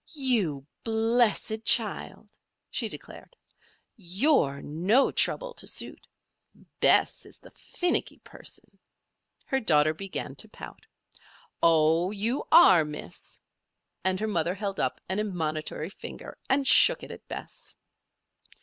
"You 0.15 0.65
blessed 0.83 1.63
child!" 1.63 2.27
she 2.71 2.89
declared. 2.89 3.35
"You're 3.95 4.59
no 4.63 5.11
trouble 5.11 5.53
to 5.53 5.67
suit. 5.67 6.07
Bess 6.79 7.23
is 7.23 7.37
the 7.37 7.51
finicky 7.51 8.17
person." 8.17 8.79
Her 9.45 9.59
daughter 9.59 9.93
began 9.93 10.33
to 10.37 10.49
pout. 10.49 10.87
"Oh, 11.61 12.09
you 12.09 12.43
are, 12.51 12.83
Miss!" 12.83 13.39
and 14.03 14.19
her 14.19 14.25
mother 14.27 14.55
held 14.55 14.79
up 14.79 14.99
an 15.07 15.19
admonitory 15.19 15.89
finger 15.91 16.35
and 16.49 16.67
shook 16.67 17.03
it 17.03 17.11
at 17.11 17.27
Bess. 17.27 17.75